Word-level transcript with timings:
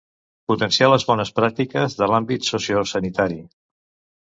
Potenciar 0.51 0.89
les 0.91 1.05
bones 1.09 1.33
pràctiques 1.41 1.99
de 2.01 2.09
l'àmbit 2.13 2.51
sociosanitari. 2.55 3.41